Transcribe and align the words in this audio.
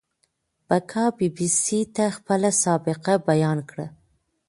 بکا 0.67 1.05
بي 1.17 1.27
بي 1.35 1.47
سي 1.61 1.79
ته 1.95 2.05
خپله 2.17 2.49
سابقه 2.63 3.13
بيان 3.29 3.57
کړه. 3.69 3.85